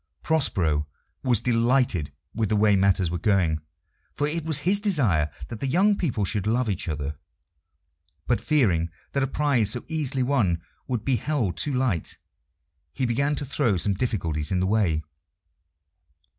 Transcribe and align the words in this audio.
Prospero 0.23 0.87
was 1.21 1.41
delighted 1.41 2.11
with 2.33 2.49
the 2.49 2.55
way 2.55 2.75
matters 2.75 3.11
were 3.11 3.19
going, 3.19 3.59
for 4.15 4.25
it 4.27 4.43
was 4.43 4.61
his 4.61 4.79
desire 4.79 5.29
that 5.49 5.59
the 5.59 5.67
young 5.67 5.95
people 5.95 6.25
should 6.25 6.47
love 6.47 6.71
each 6.71 6.87
other; 6.87 7.19
but 8.25 8.41
fearing 8.41 8.89
that 9.11 9.21
a 9.21 9.27
prize 9.27 9.69
so 9.69 9.85
easily 9.87 10.23
won 10.23 10.59
would 10.87 11.05
be 11.05 11.17
held 11.17 11.55
too 11.55 11.71
light, 11.75 12.17
he 12.93 13.05
began 13.05 13.35
to 13.35 13.45
throw 13.45 13.77
some 13.77 13.93
difficulties 13.93 14.51
in 14.51 14.59
the 14.59 14.65
way. 14.65 15.03